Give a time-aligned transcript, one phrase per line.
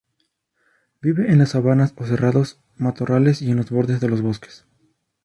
[0.99, 4.65] Vive en las sabanas o cerrados, matorrales y en los bordes de los bosques.